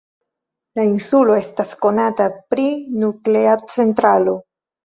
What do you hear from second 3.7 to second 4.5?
centralo.